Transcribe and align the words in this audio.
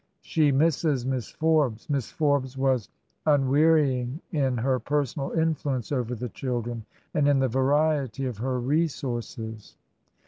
She 0.23 0.51
misses 0.51 1.05
Miss 1.05 1.29
Forbes. 1.29 1.87
Miss 1.87 2.09
Forbes 2.09 2.57
was 2.57 2.89
unwearying 3.27 4.19
in 4.31 4.57
her 4.57 4.79
personal 4.79 5.31
influence 5.33 5.91
over 5.91 6.15
the 6.15 6.29
children 6.29 6.85
and 7.13 7.27
in 7.27 7.37
the 7.37 7.47
variety 7.47 8.25
of 8.25 8.39
her 8.39 8.59
resources." 8.59 9.77